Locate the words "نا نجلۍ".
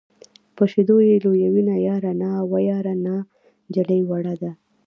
3.05-4.01